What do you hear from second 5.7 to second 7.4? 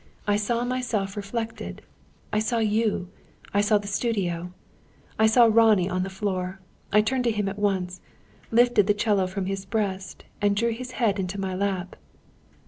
on the floor. I turned to